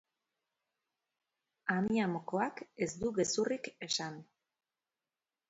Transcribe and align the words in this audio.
Amiamokoak 1.73 2.63
ez 2.87 2.89
du 3.03 3.13
gezurrik 3.19 3.71
esan! 3.91 4.19